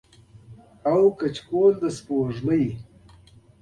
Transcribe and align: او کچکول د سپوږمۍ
او 0.91 0.99
کچکول 1.19 1.73
د 1.81 1.83
سپوږمۍ 1.97 2.65